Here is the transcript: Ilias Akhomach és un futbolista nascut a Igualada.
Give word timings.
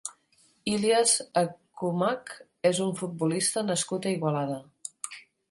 Ilias 0.69 1.11
Akhomach 1.41 2.33
és 2.71 2.81
un 2.87 2.91
futbolista 3.03 3.65
nascut 3.69 4.09
a 4.11 4.17
Igualada. 4.19 4.59